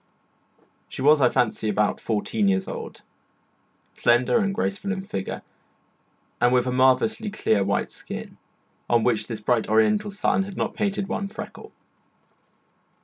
She 0.89 1.03
was, 1.03 1.21
I 1.21 1.29
fancy, 1.29 1.69
about 1.69 1.99
fourteen 2.01 2.47
years 2.47 2.67
old, 2.67 3.03
slender 3.93 4.39
and 4.39 4.51
graceful 4.51 4.91
in 4.91 5.03
figure, 5.03 5.43
and 6.41 6.51
with 6.51 6.65
a 6.65 6.71
marvellously 6.71 7.29
clear 7.29 7.63
white 7.63 7.91
skin, 7.91 8.37
on 8.89 9.03
which 9.03 9.27
this 9.27 9.41
bright 9.41 9.69
Oriental 9.69 10.09
sun 10.09 10.41
had 10.41 10.57
not 10.57 10.73
painted 10.73 11.07
one 11.07 11.27
freckle. 11.27 11.71